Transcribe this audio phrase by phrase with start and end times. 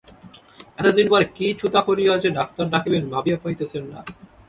[0.79, 3.99] এতদিন পরে কী ছুতা করিয়া যে ডাক্তার ডাকিবেন, ভাবিয়া পাইতেছেন না।